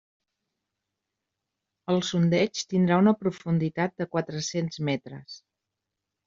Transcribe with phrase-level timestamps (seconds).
[1.93, 5.39] El sondeig tindrà una profunditat de quatre-cents metres.